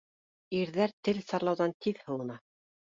Ирҙәр 0.61 0.95
тел 1.09 1.21
сарлауҙан 1.29 1.79
тиҙ 1.87 2.05
һыуына 2.11 2.45